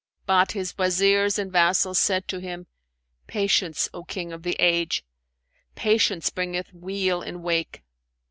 But 0.25 0.53
his 0.53 0.73
Wazirs 0.79 1.37
and 1.37 1.51
vassals 1.51 1.99
said 1.99 2.27
to 2.29 2.39
him, 2.39 2.65
'Patience, 3.27 3.87
O 3.93 4.03
King 4.03 4.33
of 4.33 4.41
the 4.41 4.55
age! 4.57 5.05
Patience 5.75 6.31
bringeth 6.31 6.73
weal 6.73 7.21
in 7.21 7.43
wake.' 7.43 7.83